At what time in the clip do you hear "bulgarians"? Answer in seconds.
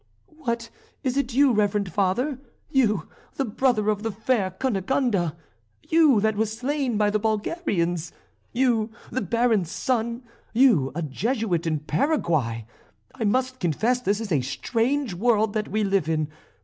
7.19-8.11